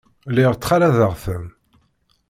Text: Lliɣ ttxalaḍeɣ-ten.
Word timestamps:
Lliɣ 0.29 0.51
ttxalaḍeɣ-ten. 0.55 1.45